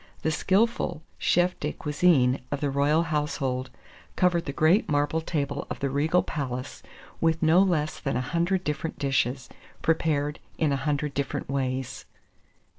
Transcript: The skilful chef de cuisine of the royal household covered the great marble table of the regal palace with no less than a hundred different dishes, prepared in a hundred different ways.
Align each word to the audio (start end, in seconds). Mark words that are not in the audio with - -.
The 0.23 0.31
skilful 0.31 1.03
chef 1.19 1.59
de 1.59 1.73
cuisine 1.73 2.41
of 2.51 2.59
the 2.59 2.71
royal 2.71 3.03
household 3.03 3.69
covered 4.15 4.45
the 4.45 4.51
great 4.51 4.89
marble 4.89 5.21
table 5.21 5.67
of 5.69 5.79
the 5.79 5.91
regal 5.91 6.23
palace 6.23 6.81
with 7.19 7.43
no 7.43 7.59
less 7.61 7.99
than 7.99 8.17
a 8.17 8.21
hundred 8.21 8.63
different 8.63 8.97
dishes, 8.97 9.47
prepared 9.83 10.39
in 10.57 10.71
a 10.71 10.75
hundred 10.75 11.13
different 11.13 11.49
ways. 11.51 12.05